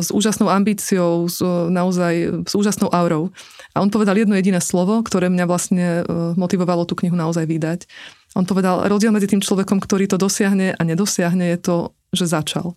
[0.04, 1.40] s úžasnou ambíciou, s,
[1.72, 3.32] naozaj s úžasnou aurou.
[3.72, 6.02] A on povedal jedno jediné slovo, ktoré mňa vlastne e,
[6.36, 7.88] motivovalo tú knihu naozaj vydať.
[8.36, 11.76] On povedal, rozdiel medzi tým človekom, ktorý to dosiahne a nedosiahne, je to,
[12.12, 12.76] že začal.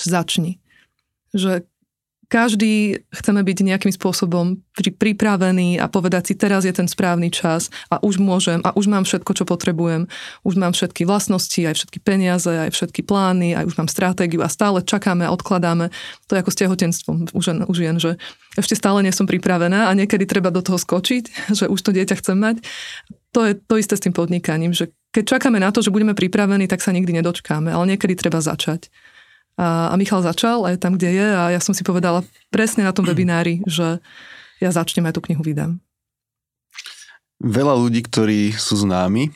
[0.00, 0.60] Začni.
[1.36, 1.68] Že
[2.26, 8.02] každý chceme byť nejakým spôsobom pripravený a povedať si, teraz je ten správny čas a
[8.02, 10.10] už môžem a už mám všetko, čo potrebujem.
[10.42, 14.50] Už mám všetky vlastnosti, aj všetky peniaze, aj všetky plány, aj už mám stratégiu a
[14.50, 15.88] stále čakáme a odkladáme.
[16.28, 18.18] To je ako s tehotenstvom už žen, už jen, že
[18.58, 22.18] ešte stále nie som pripravená a niekedy treba do toho skočiť, že už to dieťa
[22.18, 22.56] chcem mať.
[23.32, 26.68] To je to isté s tým podnikaním, že keď čakáme na to, že budeme pripravení,
[26.68, 28.92] tak sa nikdy nedočkáme, ale niekedy treba začať.
[29.56, 32.20] A, a Michal začal aj tam, kde je a ja som si povedala
[32.52, 34.04] presne na tom webinári, že
[34.60, 35.80] ja začnem aj tú knihu vydám.
[37.40, 39.32] Veľa ľudí, ktorí sú známi,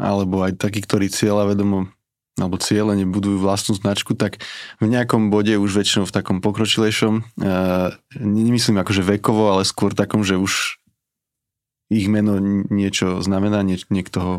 [0.00, 1.88] alebo aj takí, ktorí cieľa vedomo
[2.34, 4.42] alebo cieľene budujú vlastnú značku, tak
[4.82, 10.26] v nejakom bode už väčšinou v takom pokročilejšom, uh, nemyslím akože vekovo, ale skôr takom,
[10.26, 10.82] že už
[11.94, 12.42] ich meno
[12.74, 14.34] niečo znamená, nie, niekto ho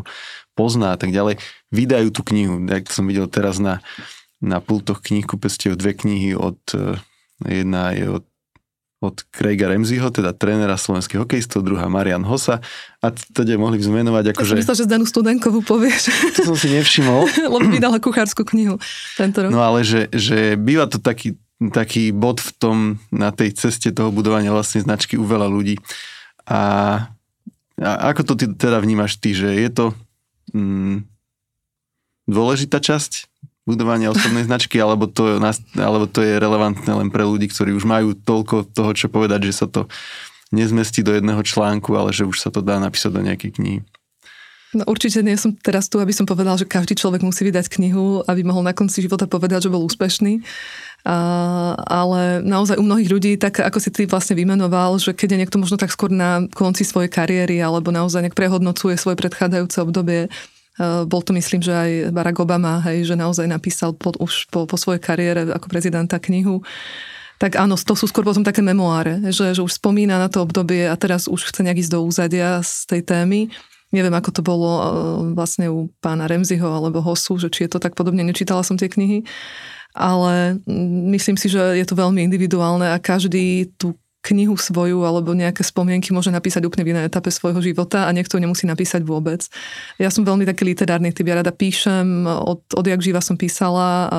[0.52, 1.40] pozná a tak ďalej,
[1.72, 2.60] vydajú tú knihu.
[2.68, 3.80] Jak som videl teraz na
[4.40, 7.00] na pultoch knihkupectiev dve knihy od, e,
[7.46, 8.24] jedna je od
[8.96, 12.64] od Craiga Remziho, teda trénera slovenských hokejistov, druhá Marian Hosa
[13.04, 14.54] a teda mohli by sme menovať ako, že...
[14.56, 16.08] Myslel, že Zdanu Studenkovú povieš.
[16.40, 17.28] To som si nevšimol.
[17.52, 18.80] Lebo vydala kuchárskú knihu
[19.20, 19.52] tento rok.
[19.52, 22.76] No ale že, že býva to taký, taký bod v tom,
[23.12, 25.76] na tej ceste toho budovania vlastnej značky u veľa ľudí.
[26.48, 26.60] A,
[27.76, 29.84] a ako to ty teda vnímaš ty, že je to
[30.56, 31.04] mm,
[32.24, 33.28] dôležitá časť
[33.66, 35.42] budovania osobnej značky, alebo to,
[35.74, 39.58] alebo to je relevantné len pre ľudí, ktorí už majú toľko toho, čo povedať, že
[39.58, 39.90] sa to
[40.54, 43.80] nezmestí do jedného článku, ale že už sa to dá napísať do nejakej knihy.
[44.74, 48.26] No určite nie som teraz tu, aby som povedal, že každý človek musí vydať knihu,
[48.28, 50.42] aby mohol na konci života povedať, že bol úspešný.
[51.06, 51.16] A,
[51.86, 55.56] ale naozaj u mnohých ľudí, tak ako si ty vlastne vymenoval, že keď je niekto
[55.62, 60.28] možno tak skôr na konci svojej kariéry alebo naozaj nejak prehodnocuje svoje predchádzajúce obdobie,
[61.08, 64.76] bol to myslím, že aj Barack Obama, hej, že naozaj napísal pod, už po, po
[64.76, 66.60] svojej kariére ako prezidenta knihu.
[67.36, 70.88] Tak áno, to sú skôr potom také memoáre, že, že už spomína na to obdobie
[70.88, 73.52] a teraz už chce nejak ísť do úzadia z tej témy.
[73.92, 74.84] Neviem, ako to bolo eh,
[75.36, 78.88] vlastne u pána Remziho alebo Hosu, že či je to tak podobne, nečítala som tie
[78.88, 79.24] knihy
[79.96, 83.96] ale mm, myslím si, že je to veľmi individuálne a každý tú
[84.32, 88.42] knihu svoju alebo nejaké spomienky môže napísať úplne v inej etape svojho života a niekto
[88.42, 89.46] nemusí napísať vôbec.
[90.02, 94.10] Ja som veľmi taký literárny typ, ja rada píšem, od, odjak živa som písala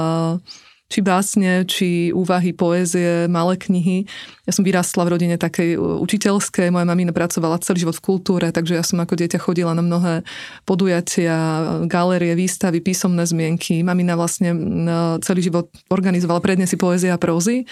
[0.88, 4.08] či básne, či úvahy, poézie, malé knihy.
[4.48, 8.80] Ja som vyrastla v rodine takej učiteľskej, moja mamina pracovala celý život v kultúre, takže
[8.80, 10.24] ja som ako dieťa chodila na mnohé
[10.64, 11.36] podujatia,
[11.92, 13.84] galérie, výstavy, písomné zmienky.
[13.84, 14.56] Mamina vlastne
[15.20, 17.68] celý život organizovala prednesy poézie a prózy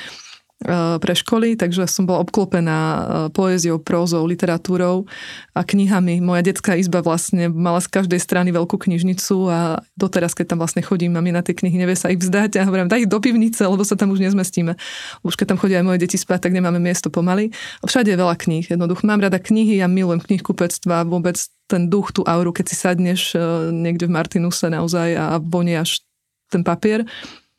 [0.63, 2.99] pre školy, takže som bola obklopená eh,
[3.35, 5.03] poéziou, prózou, literatúrou
[5.51, 6.23] a knihami.
[6.23, 10.79] Moja detská izba vlastne mala z každej strany veľkú knižnicu a doteraz, keď tam vlastne
[10.79, 13.67] chodím, mami na tie knihy nevie sa ich vzdať a hovorím, daj ich do pivnice,
[13.67, 14.79] lebo sa tam už nezmestíme.
[15.27, 17.51] Už keď tam chodia aj moje deti spať, tak nemáme miesto pomaly.
[17.83, 19.03] Všade je veľa kníh, jednoducho.
[19.03, 21.35] Mám rada knihy, ja milujem knihkupectva, vôbec
[21.67, 23.43] ten duch, tú auru, keď si sadneš eh,
[23.75, 25.99] niekde v Martinuse naozaj a voniaš
[26.47, 27.03] ten papier,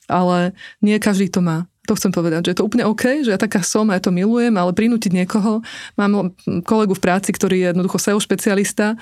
[0.09, 1.69] ale nie každý to má.
[1.87, 4.11] To chcem povedať, že je to úplne OK, že ja taká som a ja to
[4.11, 5.63] milujem, ale prinútiť niekoho.
[5.95, 6.35] Mám
[6.67, 8.99] kolegu v práci, ktorý je jednoducho SEO špecialista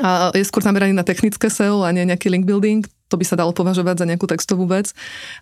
[0.00, 2.84] a je skôr zameraný na technické SEO a nie nejaký link building.
[3.06, 4.90] To by sa dalo považovať za nejakú textovú vec.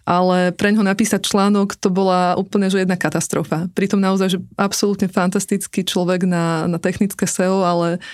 [0.05, 3.73] Ale pre ňo napísať článok to bola úplne že jedna katastrofa.
[3.73, 8.05] Pritom naozaj, že absolútne fantastický človek na, na technické SEO, ale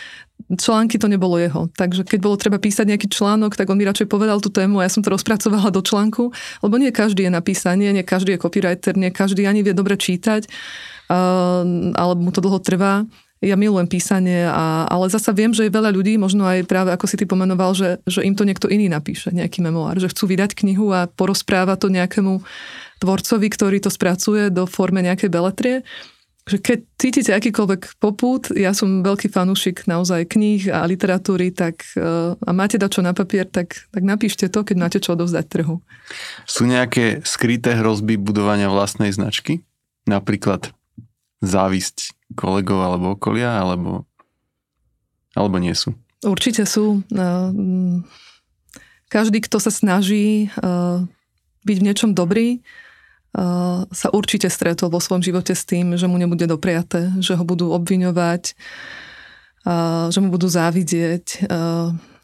[0.59, 1.71] články to nebolo jeho.
[1.79, 4.87] Takže keď bolo treba písať nejaký článok, tak on mi radšej povedal tú tému a
[4.87, 6.35] ja som to rozpracovala do článku,
[6.65, 9.95] lebo nie každý je na písanie, nie každý je copywriter, nie každý ani vie dobre
[9.95, 10.51] čítať,
[11.11, 11.63] uh,
[11.95, 13.07] ale mu to dlho trvá.
[13.41, 17.09] Ja milujem písanie, a, ale zasa viem, že je veľa ľudí, možno aj práve ako
[17.09, 20.53] si ty pomenoval, že, že im to niekto iný napíše, nejaký memoár, že chcú vydať
[20.61, 22.45] knihu a porozpráva to nejakému
[23.01, 25.81] tvorcovi, ktorý to spracuje do forme nejakej beletrie
[26.49, 32.35] že keď cítite akýkoľvek popút, ja som veľký fanúšik naozaj kníh a literatúry, tak uh,
[32.41, 35.85] a máte dať čo na papier, tak, tak napíšte to, keď máte čo odovzdať trhu.
[36.49, 39.63] Sú nejaké skryté hrozby budovania vlastnej značky?
[40.09, 40.73] Napríklad
[41.45, 44.09] závisť kolegov alebo okolia, alebo,
[45.37, 45.93] alebo nie sú?
[46.25, 47.05] Určite sú.
[47.13, 48.01] Uh,
[49.13, 51.05] každý, kto sa snaží uh,
[51.65, 52.61] byť v niečom dobrý,
[53.91, 57.71] sa určite stretol vo svojom živote s tým, že mu nebude dopriaté, že ho budú
[57.71, 58.59] obviňovať,
[60.11, 61.47] že mu budú závidieť,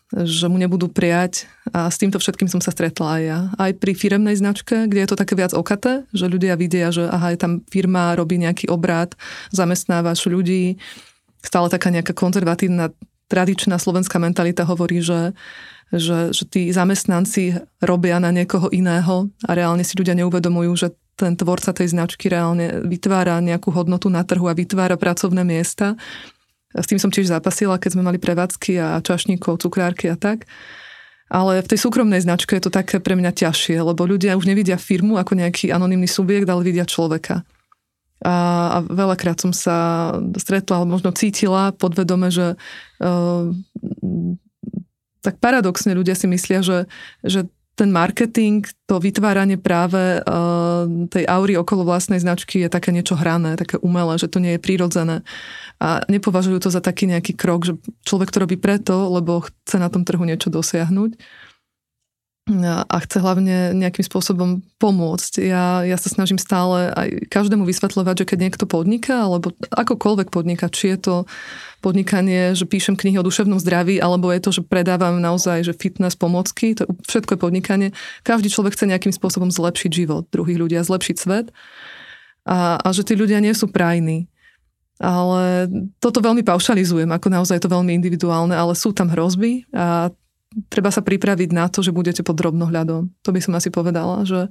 [0.06, 3.38] že mu nebudú prijať a s týmto všetkým som sa stretla aj ja.
[3.59, 7.34] Aj pri firemnej značke, kde je to také viac okaté, že ľudia vidia, že aha,
[7.34, 9.18] je tam firma, robí nejaký obrad,
[9.50, 10.78] zamestnávaš ľudí,
[11.42, 12.94] stále taká nejaká konzervatívna
[13.26, 15.34] tradičná slovenská mentalita hovorí, že,
[15.95, 21.32] že, že tí zamestnanci robia na niekoho iného a reálne si ľudia neuvedomujú, že ten
[21.39, 25.97] tvorca tej značky reálne vytvára nejakú hodnotu na trhu a vytvára pracovné miesta.
[26.76, 30.45] S tým som tiež zapasila, keď sme mali prevádzky a čašníkov, cukrárky a tak.
[31.26, 34.78] Ale v tej súkromnej značke je to také pre mňa ťažšie, lebo ľudia už nevidia
[34.78, 37.43] firmu ako nejaký anonymný subjekt, ale vidia človeka.
[38.22, 38.34] A,
[38.70, 42.55] a veľakrát som sa stretla, ale možno cítila podvedome, že
[43.01, 43.51] uh,
[45.27, 46.87] tak paradoxne ľudia si myslia, že,
[47.27, 53.18] že ten marketing, to vytváranie práve uh, tej aury okolo vlastnej značky je také niečo
[53.18, 55.20] hrané, také umelé, že to nie je prírodzené.
[55.77, 57.77] A nepovažujú to za taký nejaký krok, že
[58.09, 61.20] človek to robí preto, lebo chce na tom trhu niečo dosiahnuť
[62.47, 65.42] a chce hlavne nejakým spôsobom pomôcť.
[65.42, 70.70] Ja, ja sa snažím stále aj každému vysvetľovať, že keď niekto podniká, alebo akokoľvek podniká,
[70.70, 71.14] či je to
[71.82, 76.14] podnikanie, že píšem knihy o duševnom zdraví, alebo je to, že predávam naozaj že fitness
[76.14, 77.88] pomocky, to všetko je podnikanie.
[78.22, 81.51] Každý človek chce nejakým spôsobom zlepšiť život druhých ľudí a zlepšiť svet.
[82.47, 84.30] A, a že tí ľudia nie sú prajní.
[85.03, 85.66] Ale
[85.99, 90.14] toto veľmi paušalizujem, ako naozaj je to veľmi individuálne, ale sú tam hrozby a
[90.68, 93.11] treba sa pripraviť na to, že budete pod drobnohľadom.
[93.22, 94.51] To by som asi povedala, že e,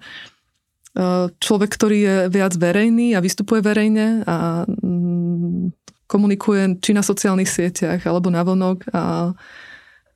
[1.31, 5.71] človek, ktorý je viac verejný a vystupuje verejne a mm,
[6.05, 9.33] komunikuje či na sociálnych sieťach alebo na vonok a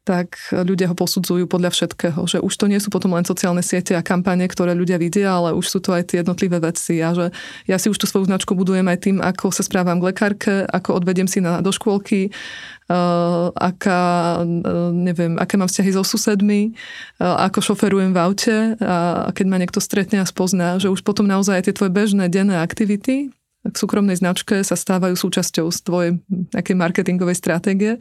[0.10, 2.26] tak ľudia ho posudzujú podľa všetkého.
[2.26, 5.53] Že už to nie sú potom len sociálne siete a kampane, ktoré ľudia vidia, ale
[5.53, 6.97] už sú to aj tie jednotlivé veci.
[7.05, 7.30] A že
[7.70, 10.97] ja si už tú svoju značku budujem aj tým, ako sa správam k lekárke, ako
[10.97, 12.34] odvediem si na, do škôlky,
[12.89, 16.74] uh, aká, uh, neviem, aké mám vzťahy so susedmi,
[17.22, 21.05] uh, ako šoferujem v aute a, a keď ma niekto stretne a spozná, že už
[21.05, 23.30] potom naozaj tie tvoje bežné denné aktivity
[23.60, 26.12] k súkromnej značke sa stávajú súčasťou z tvojej
[26.55, 27.99] nejakej marketingovej stratégie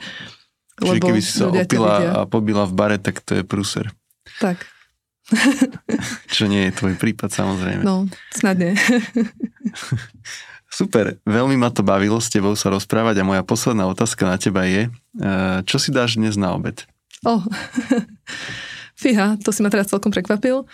[0.79, 3.91] Čiže keby si sa opila a pobila v bare, tak to je prúser.
[4.39, 4.62] Tak.
[6.35, 7.83] Čo nie je tvoj prípad samozrejme.
[7.85, 8.72] No, snad nie.
[10.68, 14.68] Super, veľmi ma to bavilo s tebou sa rozprávať a moja posledná otázka na teba
[14.68, 16.85] je, eh, čo si dáš dnes na obed?
[17.24, 17.43] Oh,
[19.03, 20.68] fíha, to si ma teraz celkom prekvapil.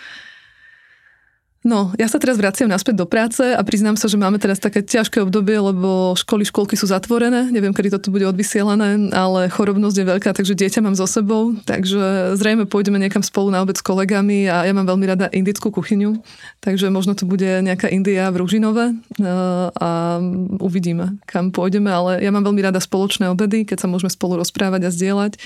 [1.65, 4.85] No, ja sa teraz vraciam naspäť do práce a priznám sa, že máme teraz také
[4.85, 10.05] ťažké obdobie, lebo školy, školky sú zatvorené, neviem, kedy toto bude odvysielané, ale chorobnosť je
[10.05, 14.45] veľká, takže dieťa mám so sebou, takže zrejme pôjdeme niekam spolu na obed s kolegami
[14.45, 16.21] a ja mám veľmi rada indickú kuchyňu,
[16.61, 19.25] takže možno to bude nejaká India v Ružinove eh,
[19.73, 20.21] a
[20.61, 24.85] uvidíme, kam pôjdeme, ale ja mám veľmi rada spoločné obedy, keď sa môžeme spolu rozprávať
[24.85, 25.41] a zdieľať.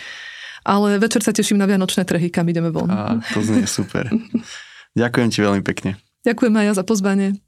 [0.67, 2.91] Ale večer sa teším na vianočné trhy, kam ideme von.
[2.91, 4.11] A to znie super.
[4.99, 6.09] Ďakujem ti veľmi pekne.
[6.28, 7.39] Ďakujem aj ja za pozvanie.